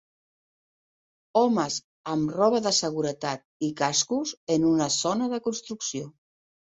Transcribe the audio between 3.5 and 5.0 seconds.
i cascos en una